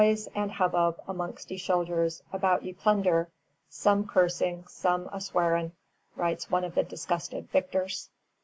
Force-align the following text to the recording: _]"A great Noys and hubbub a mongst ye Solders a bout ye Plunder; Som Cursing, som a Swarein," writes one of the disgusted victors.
_]"A 0.03 0.07
great 0.07 0.15
Noys 0.15 0.27
and 0.33 0.51
hubbub 0.53 0.99
a 1.07 1.13
mongst 1.13 1.51
ye 1.51 1.59
Solders 1.59 2.23
a 2.33 2.39
bout 2.39 2.63
ye 2.63 2.73
Plunder; 2.73 3.29
Som 3.69 4.07
Cursing, 4.07 4.65
som 4.65 5.05
a 5.13 5.17
Swarein," 5.21 5.73
writes 6.15 6.49
one 6.49 6.63
of 6.63 6.73
the 6.73 6.81
disgusted 6.81 7.47
victors. 7.51 8.09